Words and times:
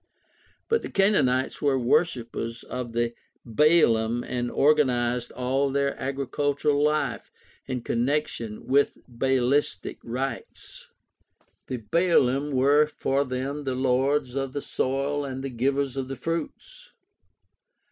But 0.67 0.81
the 0.81 0.89
Canaanites 0.89 1.61
were 1.61 1.77
worshipers 1.77 2.63
of 2.63 2.93
the 2.93 3.13
Baalim 3.45 4.23
and 4.27 4.49
organized 4.49 5.31
all 5.33 5.69
their 5.71 5.95
agricultural 6.01 6.81
life 6.83 7.29
in 7.67 7.83
connection 7.83 8.65
with 8.65 8.97
Baalistic 9.07 9.99
rites. 10.03 10.89
The 11.67 11.77
Baalim 11.77 12.49
were 12.51 12.87
for 12.87 13.23
them 13.25 13.63
the 13.63 13.75
lords 13.75 14.33
of 14.33 14.53
the 14.53 14.61
soil 14.63 15.23
and 15.23 15.43
the 15.43 15.51
givers 15.51 15.95
of 15.95 16.09
its 16.09 16.19
fruits. 16.23 16.93